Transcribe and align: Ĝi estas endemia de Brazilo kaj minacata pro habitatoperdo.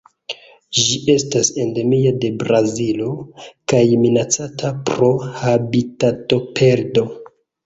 Ĝi 0.77 0.95
estas 1.15 1.51
endemia 1.63 2.13
de 2.23 2.31
Brazilo 2.43 3.11
kaj 3.73 3.83
minacata 4.07 4.73
pro 4.89 5.11
habitatoperdo. 5.45 7.07